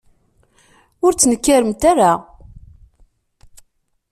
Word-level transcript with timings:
Ur 1.05 1.11
ttnekkaremt 1.13 1.83
ara. 1.91 2.11